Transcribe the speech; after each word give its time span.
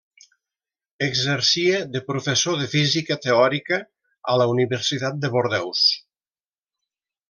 Exercia 1.07 1.81
de 1.97 2.01
professor 2.07 2.57
de 2.63 2.71
física 2.73 3.19
teòrica 3.29 3.81
a 4.35 4.41
la 4.43 4.51
Universitat 4.57 5.25
de 5.27 5.35
Bordeus. 5.39 5.89